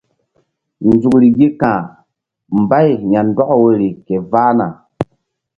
[0.89, 1.87] Nzukri gi ka̧h
[2.61, 4.67] mbay ya̧ndɔk woyri ke vahna.